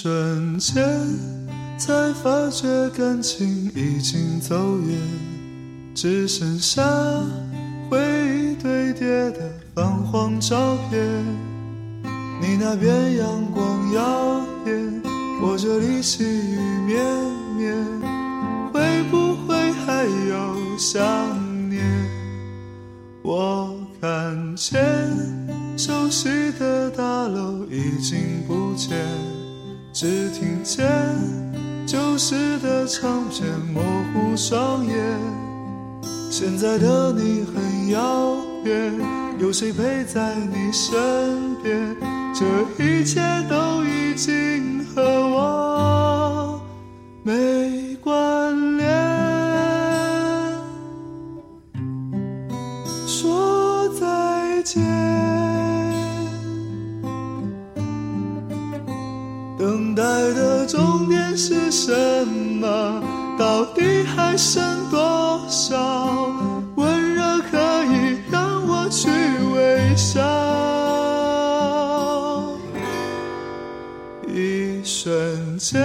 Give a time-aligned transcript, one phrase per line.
[0.00, 0.80] 瞬间，
[1.76, 1.92] 才
[2.22, 4.96] 发觉感情已经走远，
[5.92, 6.84] 只剩下
[7.90, 11.24] 回忆堆叠的泛黄照片。
[12.40, 15.02] 你那边阳光耀眼，
[15.42, 17.04] 我这里细雨绵
[17.56, 17.74] 绵，
[18.72, 21.02] 会不会还有想
[21.68, 21.82] 念？
[23.24, 24.80] 我看见
[25.76, 28.96] 熟悉的大楼已经不见，
[30.00, 30.86] 只听见
[31.84, 33.44] 旧时的唱片
[33.74, 33.82] 模
[34.14, 34.94] 糊双眼。
[36.30, 38.94] 现在的你很遥远，
[39.40, 41.96] 有谁陪在你身边？
[42.32, 42.44] 这
[42.80, 46.62] 一切都已经和我
[47.24, 48.88] 没关联。
[53.04, 54.80] 说再见，
[61.38, 63.00] 是什么？
[63.38, 64.60] 到底还剩
[64.90, 66.34] 多少
[66.74, 69.08] 温热可以让我去
[69.54, 70.20] 微笑？
[74.26, 75.80] 一瞬间，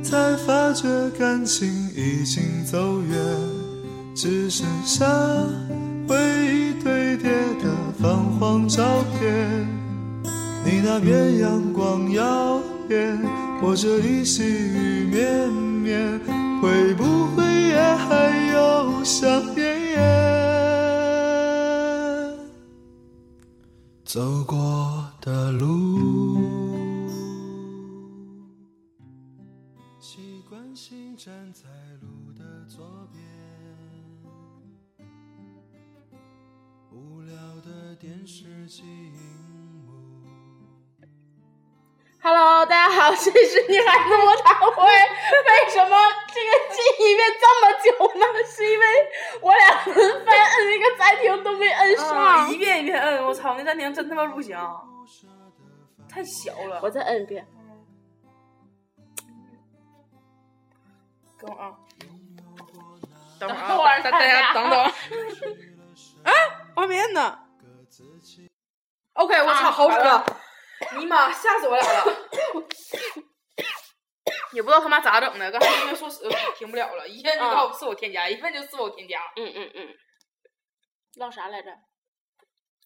[0.00, 0.88] 才发觉
[1.18, 3.18] 感情已经走远，
[4.14, 5.04] 只剩下
[6.06, 6.16] 回
[6.46, 9.66] 忆堆叠的泛黄照片。
[10.64, 13.18] 你那边阳光耀眼，
[13.64, 16.18] 我这里细雨绵绵，
[16.60, 20.02] 会不会也还有想念？
[24.04, 24.58] 走过
[42.24, 44.84] Hello，大家好，这是女孩子摸茶会。
[44.84, 45.96] 为什么
[46.28, 48.24] 这个记忆变这么久呢？
[48.46, 48.86] 是因为
[49.40, 52.16] 我俩轮番摁那个暂停都没摁上。
[52.16, 54.56] 啊，一遍一遍摁，我操，那暂停真他妈不行，
[56.08, 56.78] 太小了。
[56.80, 57.44] 我再摁一遍。
[61.40, 61.76] 等会啊，
[63.40, 64.78] 等会啊，大大家等等。
[66.22, 66.32] 啊，
[66.76, 67.36] 我还没摁呢。
[69.14, 70.24] OK，我操，好使了！
[70.98, 72.12] 尼玛，吓死我俩了！
[74.52, 76.26] 也不知道他妈咋整的，刚才因为说死
[76.56, 79.20] 停不了了，一 摁就告诉是我添加，一摁就自我添加。
[79.36, 79.88] 嗯嗯嗯。
[81.16, 81.70] 唠啥来着？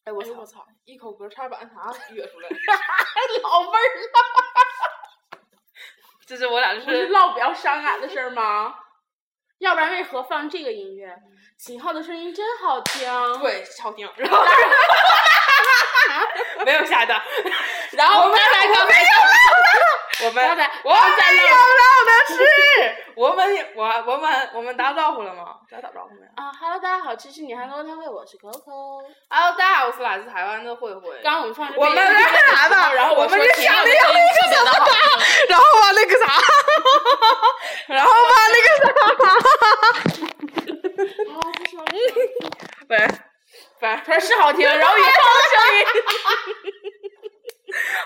[0.05, 0.65] 哎我哎我操！
[0.85, 1.75] 一口歌差点把那啥
[2.15, 2.49] 约出来。
[2.49, 3.81] 老味儿
[5.33, 5.41] 了，
[6.27, 8.77] 这是我俩就不是唠比较伤感的事儿吗？
[9.59, 11.13] 要不然为何放这个音乐？
[11.59, 13.05] 秦昊的声音真好听。
[13.41, 14.39] 对好听，然后
[16.65, 17.21] 没有吓到，
[17.93, 18.95] 然后我们来个没
[20.25, 21.55] 我们刚才我们刚才没有漏
[22.07, 22.41] 的是，
[23.15, 25.57] 我们我我们我们打招呼了吗？
[25.71, 29.05] 咱打招呼没有啊哈喽，大家好，这是女孩子开会，我是 Coco。
[29.29, 31.21] ？Hello，大家好，我是来自台湾的慧慧。
[31.23, 34.91] 刚刚我们放我们干啥呢的然后我们说秦就想的声音特别的好听。
[35.51, 36.27] 然后把那个啥，
[37.89, 38.89] 然后把那个啥，
[41.35, 41.87] 啊，不说了
[43.81, 45.13] 喂，喂，他说是好听，然后以后的
[45.53, 45.85] 声音。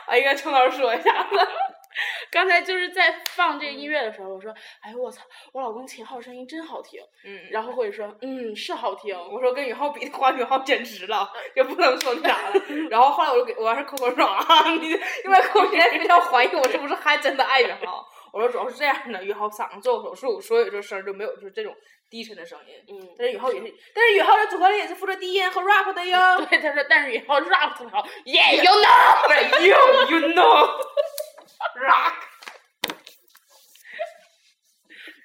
[0.09, 1.29] 我 应该从头说一下子。
[2.31, 5.23] 刚才就是在放这个音乐的时候，我说：“哎呦我操，
[5.53, 9.15] 我老公秦昊声音真好听。”嗯，然后或者说：“嗯，是好听。
[9.15, 12.63] 我说跟宇浩比的话，宇浩简直了，也不能说那啥了。
[12.89, 18.07] 然后后来我就给我要是扣扣说啊，你因为扣现在比较怀疑我是不是还真的爱宇浩。
[18.33, 21.75] 我说主要是这样的，宇浩嗓子做手术，所以这声儿就没有就是这种
[22.11, 26.45] 低沉的声音。”嗯，但是宇浩也是，但是宇浩的组合里也是负责低音和 rap 的哟。
[26.47, 29.29] 对，他说：“但是宇浩 rap 特别好，Yeah you know。
[29.29, 29.77] 对，you
[30.11, 30.83] you know
[31.81, 32.15] rock。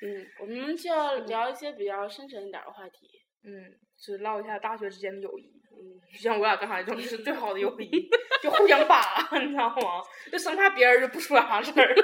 [0.01, 3.09] 嗯，我们就要聊一些比较深沉一点的话题。
[3.43, 5.51] 嗯，是唠一下大学之间的友谊。
[5.71, 8.09] 嗯，就像我俩刚才这种是最好的友谊，
[8.41, 10.01] 就互相扒，你知道吗？
[10.31, 11.95] 就生怕别人就不说啥事儿。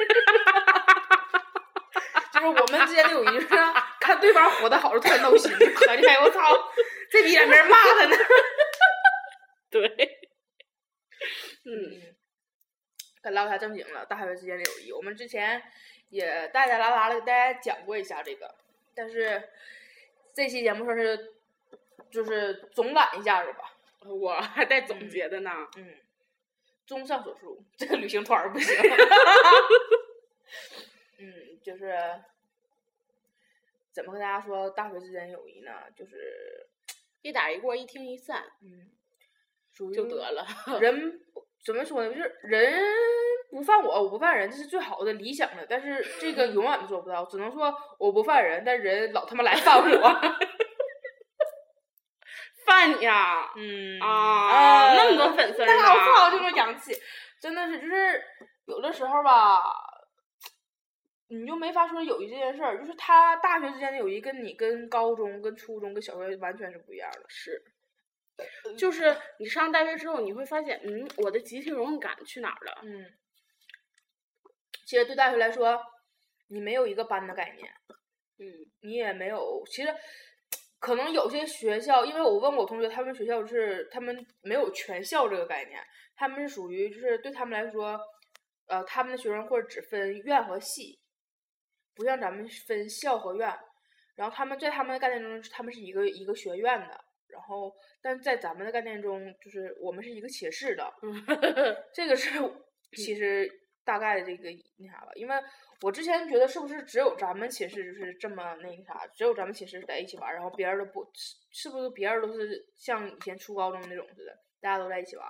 [2.34, 3.48] 就是我们之间的友谊，就是
[4.02, 6.42] 看对方活得好，就特别闹心，就合计哎我操，
[7.10, 8.18] 这逼咋没人骂他呢？
[9.70, 9.88] 对，
[11.64, 12.02] 嗯，
[13.22, 14.92] 该唠一下正经了，大学之间的友谊。
[14.92, 15.62] 我们之前
[16.10, 18.54] 也大大拉拉的给大家讲过一下这个，
[18.96, 19.50] 但是
[20.34, 21.36] 这期节目说是
[22.10, 23.78] 就是总揽一下子吧。
[24.04, 25.52] 我还带总结的呢。
[25.78, 25.96] 嗯，
[26.88, 28.76] 综上所述，这个旅行团儿不行。
[31.20, 31.96] 嗯，就是
[33.94, 35.72] 怎么跟大家说大学之间友谊呢？
[35.96, 36.16] 就是
[37.22, 38.90] 一打一过，一听一散嗯，
[39.94, 40.46] 就得了。
[40.80, 41.20] 人
[41.66, 42.10] 怎么说呢？
[42.10, 42.82] 就是人
[43.52, 49.86] 不犯我，我不犯人，这是最好的理想的，但是这个 永远都做不到，只能说我不犯人，但人老他妈来犯我。
[52.64, 53.52] 犯你啊！
[53.58, 56.96] 嗯啊，那么多粉丝儿那我操，呢这么洋气，
[57.42, 58.24] 真的是就是
[58.66, 59.60] 有的时候吧，
[61.34, 67.24] 你就没法说友谊这件事儿，就是他大学之间的友谊跟你跟高中、跟初中、跟小学完全是不一样的。
[67.30, 67.64] 是，
[68.78, 72.82] 就是你上大学之后，你会发现，嗯，我的集体荣誉感去哪儿了？
[72.84, 73.06] 嗯，
[74.86, 75.82] 其实对大学来说，
[76.50, 77.72] 你没有一个班的概念，
[78.38, 78.52] 嗯
[78.82, 79.96] 你也没有，其实
[80.80, 85.82] 可能有些学校，因为我问过我同学，他们学校是他们没有全校这个概念，
[86.14, 87.98] 他们是属于就是对他们来说，
[88.68, 91.00] 呃，他们的学生或者只分院和系，
[92.02, 93.48] 不像咱们分校和院，
[94.16, 97.72] 然后他们在他们的概念中，他们是一个一个学院的，然后
[98.02, 100.92] 但在咱们的概念中，就是我们是一个寝室的，
[101.94, 102.32] 这个是
[102.98, 103.48] 其实
[103.86, 104.50] 大概的这个
[104.80, 105.36] 那啥吧，因为
[105.82, 115.26] 我之前觉得是不是只有咱们寝室就是这么那个啥，只有咱们寝室在一起玩，然后别人都不是是不是别人都是像以前初高中那种似的，大家都在一起玩。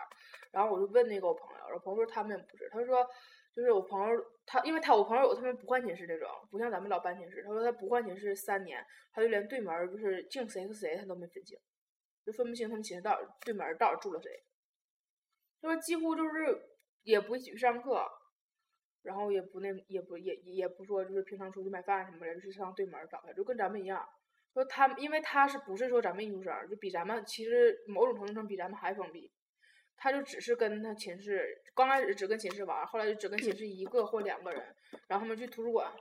[0.51, 3.07] 然后我就问那个我朋友，我朋友说他们也不是，他说
[3.53, 11.57] 就是我朋友他，因为他我朋友有他们不换寝室这种，不像咱们老搬寝室，他说他不换寝室三年，他就连对门就是进谁和谁他都没分清，
[12.25, 14.31] 就分不清他们寝室到对门到底住了谁。
[15.61, 16.61] 他说几乎就是
[17.03, 18.07] 也不一起去上课，
[19.03, 24.07] 然后也不那也不也也不说就是平常出去买饭什么的，就是上对门找他，就跟咱们一样。
[24.53, 29.31] 说他因为他是不是说咱们艺术生，就比咱们其实某种程度上比咱们还封闭。
[30.03, 34.75] 他就只是跟他寝室，刚开始只跟寝室玩，后来就只跟寝室一个或两个人，
[35.07, 35.93] 然后他们去图书馆，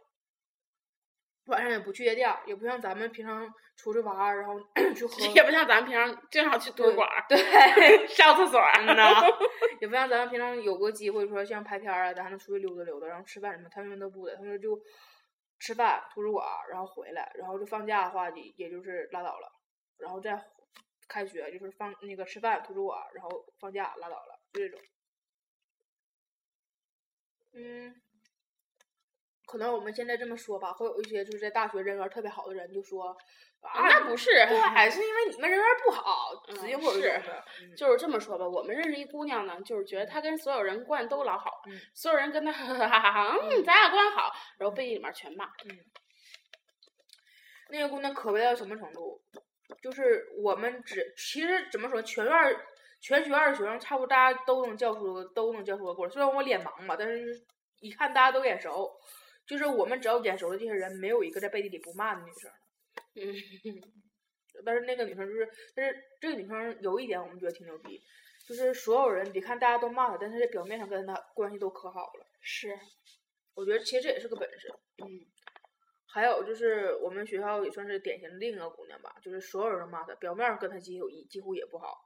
[1.45, 4.59] 晚上也不去夜店，也不像咱们平常出去玩，然后
[4.97, 7.37] 去喝， 也不像咱们平常经常去图书馆儿对，
[8.09, 9.21] 上厕所儿嗯呐，
[9.83, 14.81] 也不像咱们平常有个机会说像拍片儿啊，咱还能出去溜达溜达，然后吃饭什么，他们都不的，他们就
[15.59, 19.53] 吃饭、图书馆，然后回来，然后就放假的话也也就是拉倒了，
[19.99, 20.43] 然后再
[21.11, 24.81] 开学就是放那个吃饭、图书馆，然后放假拉倒了，就这种。
[27.53, 28.01] 嗯，
[29.45, 33.11] 可能我们现在这么说吧，会有一些就是在大学人缘特别好的人就说，
[33.61, 45.51] 啊，那不是，对，是因为你们人缘不好，嗯指定会有这是就是这么说吧，我们认识一姑娘呢，就是觉得她跟所有人关系都老好，嗯所有人跟她 哈哈哈哈哈，嗯，咱俩关系好，然后背地里面全骂。
[47.73, 49.21] 那个姑娘可悲到什么程度？
[49.83, 52.67] 就是我们只其实怎么说，全院儿
[53.01, 56.11] 全学院儿的学生差不多大家都能叫出都能叫出个过来。
[56.13, 57.43] 虽然我脸盲吧，但是
[57.81, 58.91] 一看大家都眼熟。
[59.47, 62.49] 就是我们只要眼熟的这些人，没有一个在背地里不骂的女生。
[63.17, 63.35] 嗯，
[64.65, 68.01] 但是那个女生就是，但是这个女生有一点我们觉得挺牛逼，
[68.47, 72.27] 就是所有人别看大家都骂她，但是在表面上跟她关系都可好了。
[72.41, 72.79] 是，
[73.55, 74.73] 我觉得其实这也是个本事。
[75.03, 75.09] 嗯，
[76.13, 81.97] 还有就是我们学校也算是典型的另一个姑娘吧，就是所有人都骂她，表面上跟她几乎几乎也不好，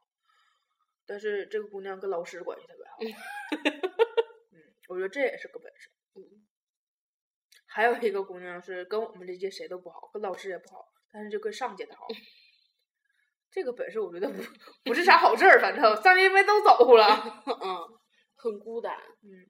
[1.07, 2.99] 但是这个姑娘跟老师关系特别好。
[4.52, 5.88] 嗯，我觉得这也是个本事。
[6.17, 6.23] 嗯，
[7.67, 12.07] 还有一个姑娘是跟我们这届谁都不好，跟老师也不好，但是就跟上届的好。
[13.50, 14.43] 这个本事我觉得不
[14.85, 17.05] 不是啥好事儿，反正上届因为都走了。
[17.47, 17.78] 嗯，
[18.37, 18.93] 很孤单。
[19.23, 19.47] 嗯，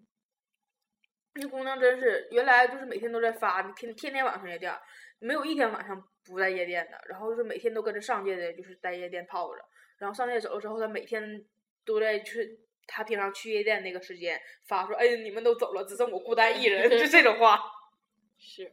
[1.34, 4.72] 那姑娘真是原来就是每天都在发，天天天晚上夜店，
[5.18, 7.00] 没有一天晚上不在夜店的。
[7.06, 9.64] 然后就是每天都跟着上届的，就是在夜店泡着。
[9.98, 11.44] 然后上届走了之后，她每天
[11.84, 17.58] 都在去她平常去夜店那个时间发说：“哎呀，你们都走了，只剩我孤单一人。”就这种话，
[18.38, 18.70] 是，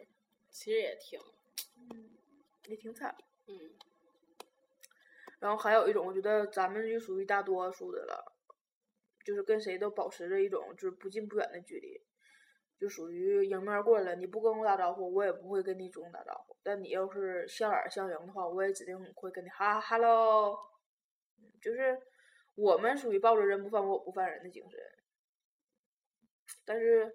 [0.51, 1.19] 其实也挺，
[2.67, 3.15] 也挺惨。
[3.47, 3.57] 嗯，
[5.39, 8.33] 然后还有一种，我觉得咱们就属于大多数的了，
[9.25, 11.99] 就是跟谁都保持着一种就是不近不远的距离，
[12.81, 16.57] 就属于迎面过来了，你不跟我打招呼，我也不会跟你主动打招呼。
[16.63, 20.57] 但你要是笑脸相迎的话，我也指定会跟你哈哈喽。
[21.37, 21.95] 嗯就是
[22.55, 24.79] 我们属于抱着人不犯我，我不犯人的精神，
[26.65, 27.13] 但是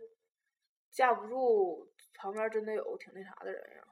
[0.93, 3.83] 架不住旁边真的有挺那啥的人呀。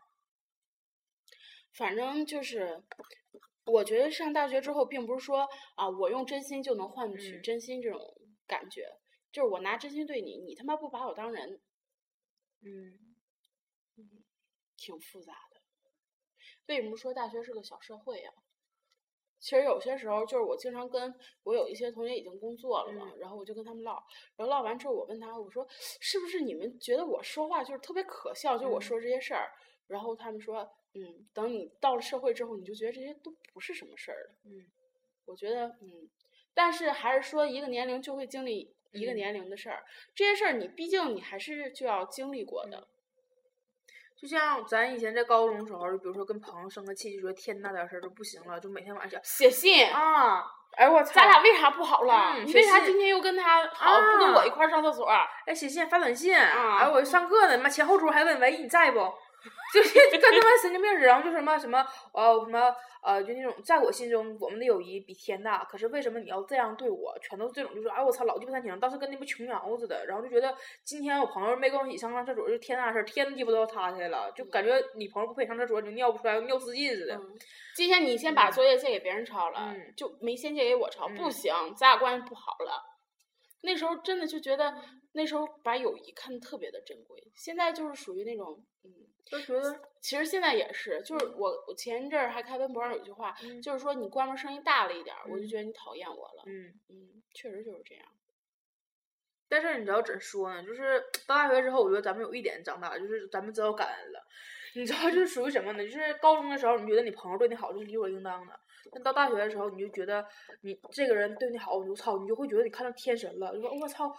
[1.72, 2.80] 反正就是，
[3.66, 8.00] 我觉得上大学之后，并不是说啊，我用真心就能换取嗯真心这种
[8.46, 8.86] 感觉，
[9.34, 11.60] 就是我拿真心对你，你他妈不把我当人，
[12.62, 13.00] 嗯。
[14.76, 15.60] 挺复杂的。
[16.66, 18.30] 为什么说大学是个小社会呀、
[19.38, 23.18] 其实有些时候，就是我经常跟我有一些同学已经工作了嘛，嗯。
[23.18, 23.94] 然后我就跟他们唠，
[24.36, 28.82] 然后唠完之后，我问他，我说是不是你们觉得我说话就是特别可笑，就我嗯。
[28.82, 29.50] 说这些事儿，
[29.86, 34.34] 然后他们说，嗯，等你到了社会之后，你就觉得这些都不是什么事儿了。
[34.44, 34.70] 嗯，
[35.24, 36.10] 我觉得，嗯，
[36.52, 39.82] 但是还是说一个年龄就会经历一个嗯年龄的事儿。
[40.14, 42.86] 这些事儿你毕竟你还是就要经历过的。
[44.16, 50.42] 就像咱以前在高中时候，就比如说跟朋友生个气，就说天大点事儿都不行了，就每天晚上写信，啊，
[50.76, 52.34] 哎我操，咱俩为啥不好了？
[52.36, 55.04] 嗯你为啥今天又跟他好，不跟啊我一块儿上厕所？
[55.46, 59.12] 哎写信发短信，啊哎我上课呢，妈前后桌还问喂你在不？
[59.74, 67.14] 就是跟他妈神经病似的，然后就什么什么呃什么呃，就那种在我心中我们的友谊比天大，可是为什么你要这样对我？
[67.20, 77.14] 全都是这种，就是哎我操老鸡巴三情，当时跟那不琼瑶似的，然后就觉得今天我朋友没跟我一起上上厕所，就天大的事儿，天鸡巴都要塌下来了，就感觉你朋友不陪上厕所，你尿不出来，尿失禁似的。
[77.16, 77.36] 嗯，
[77.76, 82.82] 今天你先把作业借给别人抄了，嗯就没先借给我抄，不嗯行，咱俩关系不好了。
[83.62, 84.74] 那时候真的就觉得，
[85.14, 87.22] 那时候把友谊看得特别的珍贵。
[87.34, 88.92] 现在就是属于那种，嗯，
[89.24, 96.42] 就觉得其实现在也是，就是我我前一阵儿还看微博上有句话，嗯就是说你关门声音大了一点儿，我就嗯觉得你讨厌我了。
[96.46, 96.74] 嗯。
[96.88, 98.04] 嗯，确实就是这样。
[99.48, 100.62] 但是你知道怎说呢？
[100.64, 104.26] 就是到大学之后，我觉得咱们有一点长大，就是咱们知道感恩了。
[104.74, 105.84] 你知道就是属于什么呢？
[105.84, 108.58] 就是高中的时候，你觉得你朋友对你好就是理所应当的，
[108.90, 110.26] 但到大学的时候，你就觉得
[110.62, 114.12] 你这个人对你好，我就操，你就会觉得你看到天神了，就说我操，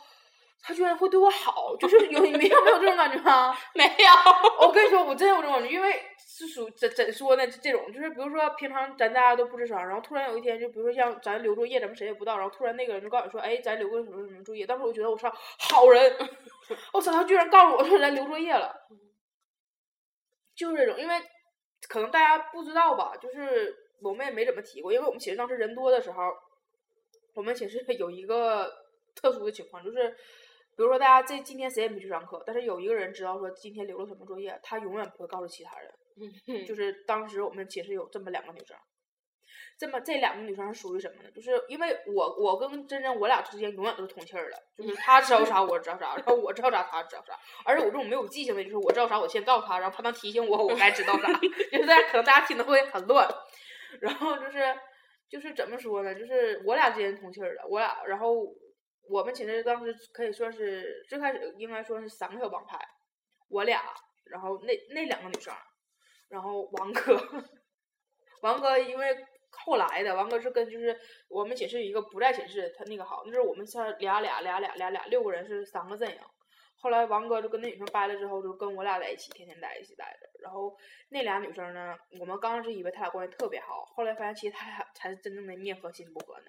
[0.67, 3.55] 他居然会对我好，就是有你没有没有这种感觉吗？
[3.75, 7.45] 没有，我跟你说，我真有这种感觉，因为是属怎怎说呢？
[7.47, 14.65] 这种就是比如说平常咱大家都不吱声，然后突然有一天，就比如说像咱留作业，咱们谁也不知道，然后突然那个人就告诉你说，哎，咱留个什么什么作业。
[14.65, 16.17] 当时我觉得我操，好人，
[16.93, 18.75] 我操，他居然告诉我说咱留作业了，
[20.55, 21.15] 就是这种，因为
[21.87, 26.23] 可能大家不知道吧，就是我们也没怎么提过，因为我们寝室当时人多的时候，
[27.35, 28.71] 我们寝室有一个
[29.15, 30.17] 特殊的情况，就是
[30.77, 35.89] 比如说大家这今天谁也没去上课，但是有一个人知道说今天留了什么作业，他永远不会告诉其他人。
[36.47, 38.77] 嗯就是当时我们寝室有这么两个女生，
[39.77, 41.29] 这么这两个女生是属于什么呢？
[41.31, 51.27] 就是因为我我跟真真我俩之间永远都是通气儿的，就是她知道啥我知道啥，然后我知道啥她知道啥，而且我这种没有记性的，就是我知道啥我先告诉她，然后她能提醒我我该知道啥，
[51.71, 53.27] 就是大家可能大家听的会很乱，
[53.99, 54.73] 然后就是
[55.29, 56.15] 就是怎么说呢？
[56.15, 58.45] 就是我俩之间通气儿的，我俩然后
[59.09, 62.79] 我们寝室当时可以说是最开始应该说是三个小帮派，
[63.49, 63.81] 我俩，
[64.25, 65.53] 然后那那两个女生。
[66.27, 67.15] 然后王哥，
[68.41, 69.15] 王哥因为
[69.51, 76.19] 后来的，王哥是跟就是我们寝室一个不在寝室，他那个好，那时候我们仨俩俩俩俩俩俩六个人是三个阵营。
[76.77, 80.27] 后来王哥就跟那女生掰了之后，就跟我俩在一起，天天在一起待着。
[80.41, 80.75] 然后
[81.09, 86.47] 那俩女生呢，我们刚开始以为他俩关系特别好，后来发现其实他俩才是真正的面和心不和呢，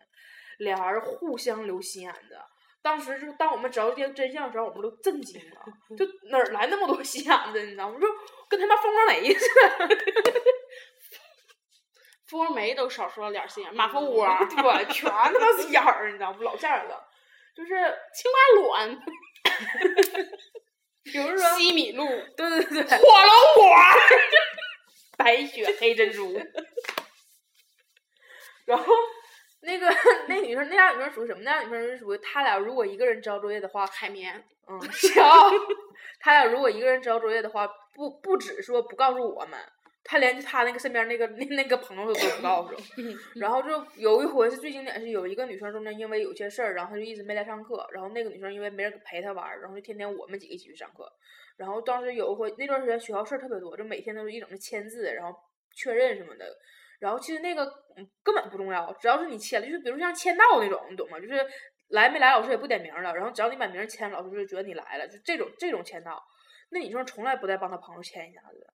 [0.58, 2.38] 俩人互相留心眼子。
[2.82, 5.56] 当时就当我们知道这个真相的时候，我们都震惊了，
[5.98, 7.60] 就哪儿来那么多心眼子？
[7.62, 7.98] 你知道吗？
[7.98, 8.06] 就
[8.48, 9.60] 跟他妈蜂窝煤似的。
[12.28, 16.38] 蜂窝煤都少说了点心眼，马蜂窝儿、对，全他妈是眼儿，你知道吗？
[16.42, 17.04] 老吓人了。
[17.56, 17.74] 就是
[18.14, 18.96] 青蛙卵、
[21.02, 23.74] 比如说，西米露、对对对，火龙果。
[25.16, 26.34] 白雪黑珍珠。
[28.66, 28.84] 然后
[29.66, 29.86] 那个
[30.28, 31.40] 那女生，那俩女生属于什么？
[31.42, 35.22] 那俩女生是属于他俩如果一个人交作业的话，海绵，嗯， 行。
[36.20, 39.58] 他俩如果一个人交作业的话，不不止说不告诉我们，
[40.04, 42.74] 他连他那个身边那个那那个朋友都不告诉。
[43.34, 47.86] 然后就有一回是最经典，是有一个女生中间因为有些事儿，然后她就一直没来上课。
[47.92, 51.10] 然后那个女生因为没人陪她玩儿，然后就天天我们几个一起去上课。
[51.56, 55.36] 然后当时有一回那段时间学校事儿特别多，就每天都是一整的签字，然后
[55.74, 56.46] 确认什么的。
[57.00, 57.64] 然后其实那个
[57.96, 61.18] 嗯根本不重要，只要是你签了，就是比如像签到那种，你懂吗？
[61.20, 61.46] 就是
[61.88, 66.22] 来没来老师也不点名了，然后只要你把名签了，老师就觉得你来了，就这种这种签到。
[66.70, 68.66] 那女生从来不带帮他朋友签一下子的。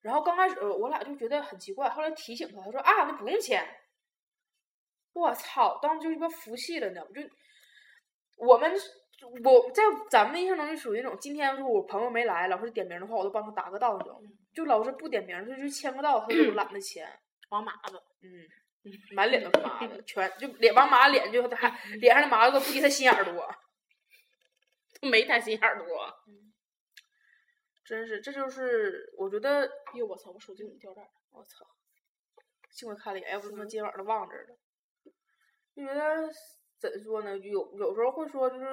[0.00, 3.62] 然后刚开始我俩就觉得很奇怪，后来提醒他，他说啊，那不用签。
[5.12, 5.78] 我操！
[5.80, 7.10] 当时就鸡巴服气了，你知道吗？
[7.14, 7.22] 就
[8.36, 8.72] 我们
[9.44, 14.20] 我在咱们印象中就属于那种，今天如果我朋友没来，老师点名的话，我都帮他答个到那种。
[14.52, 17.06] 就老师不点名，他就签个到，他就懒得签。
[17.54, 18.44] 王麻子，嗯，
[19.12, 21.70] 满脸都是麻子， 全就脸王麻脸就还
[22.00, 23.48] 脸上的麻子都不及他心眼儿多。
[25.00, 26.14] 都没他心眼儿多。
[27.84, 30.30] 真是，这就是我觉得，哎呦我操！
[30.30, 31.10] 我手机怎么掉这儿了？
[31.32, 31.66] 我操！
[32.70, 34.56] 幸亏看了一眼，要不他妈今天晚上都忘这儿了。
[35.76, 36.32] 就觉得
[36.78, 37.36] 怎说呢？
[37.36, 38.64] 有有时候会说，就是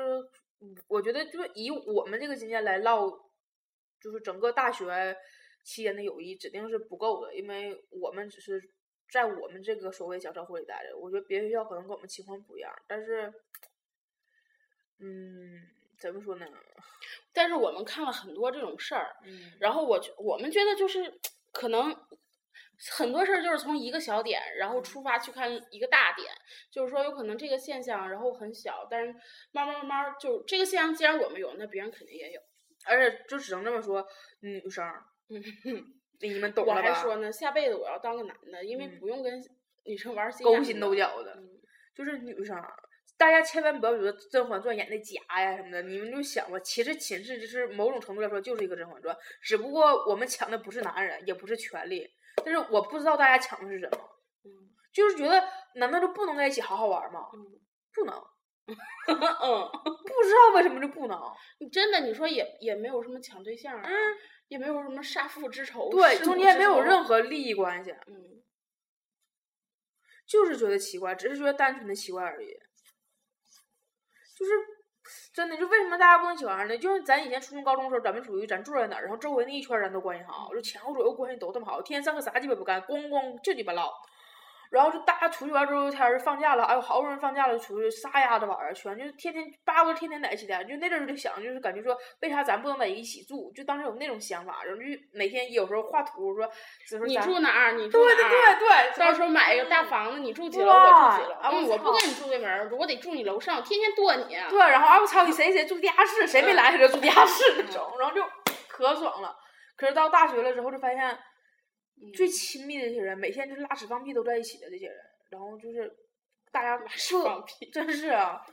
[0.61, 3.09] 嗯我觉得就是以我们这个经验来唠，
[4.00, 5.17] 就是整个大学
[5.63, 8.61] 期间的友谊，指定是不够的，因为我们只是
[9.09, 10.97] 在我们这个所谓小社会里待着。
[10.97, 13.33] 我觉得别的学校可能跟我们情况不一样，但是，
[14.99, 15.61] 嗯，
[15.99, 16.45] 怎么说呢？
[17.33, 21.19] 但是我们看了很多这种事儿，嗯，然后我觉我们觉得就是
[21.51, 21.95] 可能
[22.91, 26.31] 很多事儿就是从一个小点，然后出发去看一个大点，
[26.71, 29.13] 就是说有可能这个现象，然后很小，但是
[29.51, 32.41] 慢慢慢慢就这个现象，既然我们有，那别人肯定也有。
[32.85, 34.03] 而且就只能这么说，
[34.39, 35.03] 女生，嗯，
[36.21, 36.93] 你们懂我了吧？
[36.93, 39.41] 还说呢，下辈子我要当个男的，因为嗯不用跟
[39.85, 41.50] 女生玩心勾眼心斗角的，嗯
[41.95, 42.55] 就是女生，
[43.17, 52.07] 大家千万不要觉得《甄嬛传》演的假呀什么的，你们就想吧，其实寝室就是某种程度来说就是一个《甄嬛传》，只不过我们抢的不是男人，也不是权利，
[52.45, 53.97] 但是我不知道大家抢的是什么，
[54.45, 54.50] 嗯
[54.93, 55.43] 就是觉得
[55.75, 57.21] 难道就不能在一起好好玩吗？
[57.33, 57.59] 嗯
[57.93, 58.15] 不能，
[58.67, 61.19] 嗯，不知道为什么就不能。
[61.59, 63.93] 你真的你说也也没有什么抢对象啊，嗯，
[64.51, 68.43] 也没有什么杀父之仇，对，中间没有任何利益关系，嗯
[70.27, 72.50] 就是觉得奇怪，只是觉得单纯的奇怪而已。
[74.36, 74.51] 就是
[75.34, 76.77] 真的，就为什么大家不能一起玩呢？
[76.77, 83.89] 就是咱以前初中、高中的时候，咱们属于咱住在哪儿，然后周围那一圈人都关系好，就前后左右关系都这么好，天天上课啥鸡巴不干，咣咣就鸡巴唠。
[84.71, 90.63] 然后就大家出去玩之后，天儿放假了，哎呦，好不容易放假了，出去撒丫子玩儿，全就是天天巴不得天天在一起的。
[90.63, 93.51] 就那阵儿就想，就是感觉说，为啥咱不能在一起住？
[93.53, 96.49] 就当时有那种想法，然后就每天有时候画图说，
[96.89, 97.73] 就是你住哪儿？
[97.73, 98.15] 你住哪儿？
[98.15, 101.35] 对对对，到时候买一个大房子，你住几楼，我住几楼。
[101.35, 104.37] 啊嗯，我不跟你住对门儿，我得住你楼上，天天剁你。
[104.49, 108.23] 对，然后啊我操，你谁谁住地下室，谁没来谁就住地下 室那种，然后就
[108.69, 109.35] 可爽了。
[109.75, 111.17] 可是到大学了之后，就发现
[112.13, 114.98] 最亲密的这些人，每天就是拉屎放屁都在一起的这些人，
[115.29, 115.91] 然后就是
[116.51, 118.45] 大家各放屁真是啊，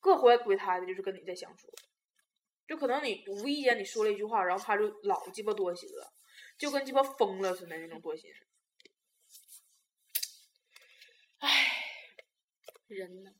[0.00, 1.68] 各怀鬼胎的，就是跟你在相处。
[2.66, 6.12] 就可能你无意间你说了一句话，然后他就老鸡巴多心了，
[6.58, 8.30] 就跟鸡巴疯了似的那种多心。
[11.38, 11.48] 唉
[12.88, 13.30] 人呢？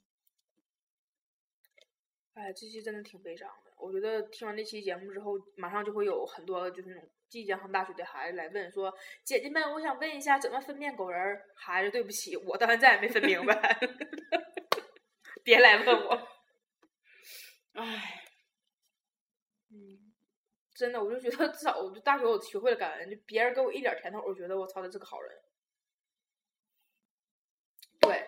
[2.35, 3.73] 哎，这期真的挺悲伤的。
[3.77, 8.93] 我觉得听完这期节目之后，马上就会有很多就是那种即将上大学的孩子来问说
[9.25, 13.79] ：“姐姐们，我想问一下，怎么分辨狗人儿？”孩子，对不起，我到现在也没分明白，
[15.45, 16.29] 别来问我。
[17.75, 18.25] 唉，
[19.71, 20.13] 嗯，
[20.75, 25.39] 真的，我就觉得至少我就大学我学会了感恩，就别人给我一点甜头，我觉得我操，他是个好人。
[28.01, 28.27] 对，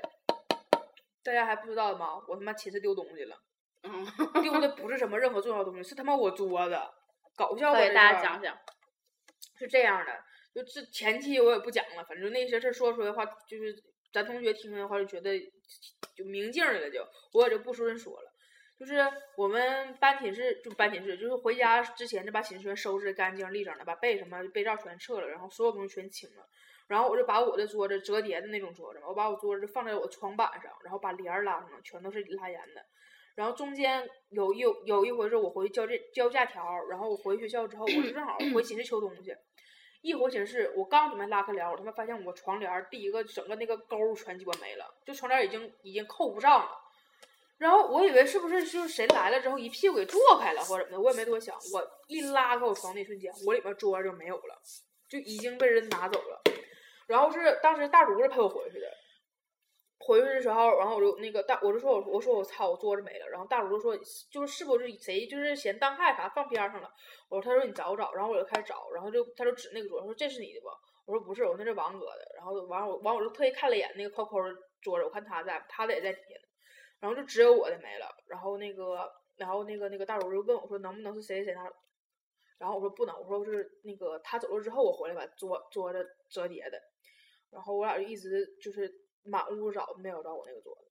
[1.23, 2.23] 大家还不知道吗？
[2.29, 3.37] 我他妈寝室丢东西了。
[3.83, 4.05] 嗯，
[4.43, 6.79] 丢的不是什么任何重要东西，是他妈我桌子，
[7.35, 7.79] 搞笑吧？
[7.79, 8.59] 可以这事儿大家讲讲。
[9.59, 10.25] 是这样的，
[10.55, 13.75] 就这前期我也不讲了，反正那些事儿说出来的话，就是
[14.13, 15.39] 咱同学听的话就觉得
[16.17, 18.33] 就明镜儿了就，我也就不说人说了。
[18.79, 18.97] 就是
[19.37, 26.49] 我们搬寝室，就搬寝室，就是回家之前就把寝室全收拾干净利整的，把被什么被罩全撤了，然后所有东西全清了。
[26.89, 32.83] 然后我就把我的桌子折叠的那种桌子，我把我桌子放在我床板上，然后把帘儿拉上了，全都是拉严的。
[33.41, 39.35] 然后中间有一有一回是我回去交这交假条，然后我回学校之后，我是正好回寝室取东西，
[40.03, 46.71] 一回寝室我刚准备拉开帘儿，我他妈发现我床帘儿第一个整个那个钩儿全鸡巴没了，就床帘已经已经扣不上了。
[47.57, 54.61] 然后我以为是不是就是谁来了之后一屁股给坐开了或者怎么的，我也没多想，我一拉开我床那瞬间，我里边桌儿就没有了，
[55.09, 56.43] 就已经被人拿走了。
[57.07, 58.87] 然后是当时大竹子陪我回去的，
[60.03, 63.29] 回去的时候，然后我就那个大，我就说我我说我操，我桌子没了。
[63.29, 63.95] 然后大主就说
[64.31, 66.91] 就是是不是谁就是嫌当害啥放边上了？
[67.29, 70.69] 我说他说你找找，然后我就开始找，然后就他就指那个桌子说这是你的不？
[71.05, 72.33] 我说不是，我说那是王哥的。
[72.35, 76.47] 然后完我完我就特意看了一眼那个扣扣的桌子，我看他在，他的也在底下呢。
[77.01, 78.07] 然后就只有我的没了。
[78.27, 81.75] 然后那个然后那个那个大主就问我说能不能是谁谁谁拿走？
[82.59, 86.81] 然后我说不能，我说是那个他走了之后我回来把桌桌子折叠的。
[87.51, 88.89] 然后我俩就一直就是
[89.23, 90.87] 满屋找，没有找我那个桌子。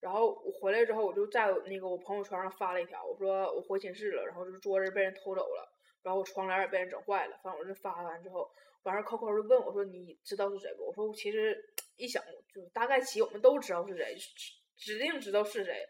[0.00, 5.72] 然后我回来之后，我就在那个我朋友圈上发了一条，我说我回寝室了，然后就是桌子被人偷走了，
[6.02, 7.38] 然后我窗帘也被人整坏了。
[7.42, 8.50] 反正我这发完之后，
[8.82, 10.84] 完事儿扣扣就问我说你知道是谁不？
[10.86, 11.58] 我说其实
[11.96, 12.22] 一想
[12.54, 15.88] 就大概其我们都知道是谁，指指定知道是谁。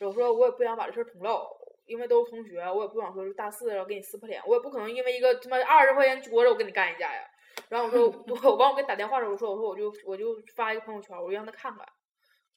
[0.00, 1.48] 我说我也不想把这事儿捅漏，
[1.86, 7.30] 因为都是同学，我也不想说是大四了给你撕破脸，我也不可能因为一个他妈二十块钱桌子我跟你干一架呀。
[7.68, 11.86] 然后我说， 我我完我给他打电话的时候，我说我说我就我就发一个朋友圈，我就让他看看，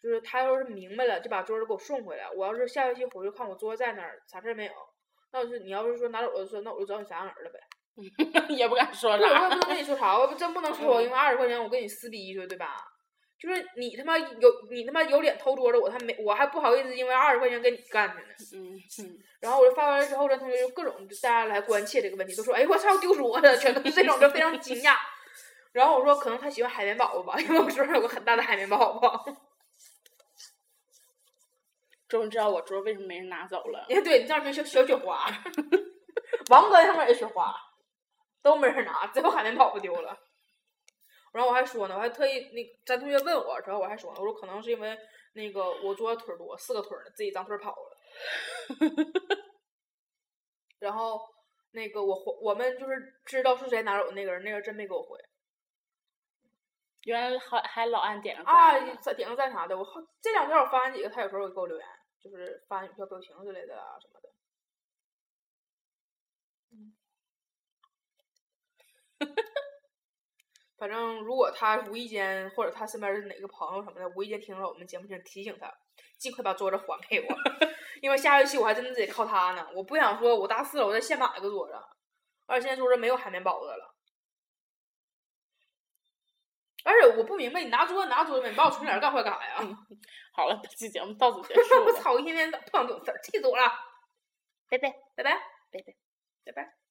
[0.02, 2.30] 就是他要是明白了，就把桌子给我送回来。
[2.36, 4.72] 我要是下学期回去看我桌子在那儿，啥事儿没有，
[5.32, 7.60] 那我是你要是说拿走了，说那我就找你啥样人了呗。
[8.56, 9.50] 也不敢说啥，我也。
[9.50, 12.78] 不能跟你说啥，我真不能说，因为二十块钱我跟你撕逼去，对吧？
[13.40, 18.24] 就是你他妈有你他妈有脸偷桌子，我还没我还不好意思因为二十块钱跟你干去呢。
[18.54, 24.96] 嗯嗯，然后我就发完了之后，咱同学就各种大家来关切这个问题，都说：“哎，我操，丢桌子！”全都是这种，就非常惊讶。
[25.72, 29.24] 然后我说：“可能他喜欢海绵宝宝吧，因为我桌上有个很大的海绵宝宝。
[32.10, 33.86] 终于知道我桌为什么没人拿走了。
[33.90, 35.28] 哎，对，你这样就小小雪花，
[36.50, 37.54] 王哥他们也雪花，
[38.42, 40.18] 都没人拿，只有海绵宝宝丢了。
[41.34, 44.98] 然后我还说呢，我还特意那咱同学问我，然后我还说呢，我说可能是因为
[45.34, 47.98] 那个我坐的腿多，四个腿呢，自己长腿跑了。
[50.80, 51.20] 然后
[51.72, 55.18] 那个我回我们就是知道是谁拿走那个人，那个人真没给我回
[57.04, 59.78] 原来还还老按点个啊赞啊，点个赞啥的。
[59.78, 61.88] 我好这两天我发完几个，他有时候会给我留言，
[62.20, 64.30] 就是发小表情之类的啊什么的。
[70.78, 75.74] 反正如果他无意间或者他身边的哪个朋友什么的无意间听到我们节目，请提醒他，
[76.18, 77.36] 尽快把桌子还给我，
[78.02, 79.68] 因为下学期我还真的得靠他呢。
[79.74, 81.74] 我不想说我大四了，我再现买个桌子，
[82.46, 83.96] 而且现在桌子没有海绵宝子了。
[86.84, 89.78] 而且我不明白，你拿桌子拿桌子呗，你把我窗帘干坏干啥呀？
[90.32, 92.18] 好了，本期节目到此结束 我了，操！
[92.18, 93.64] 一天天不想懂事儿，气死我了！
[94.70, 94.90] 拜拜。
[95.16, 95.34] 拜拜，
[95.72, 95.94] 拜拜，
[96.46, 96.87] 拜拜。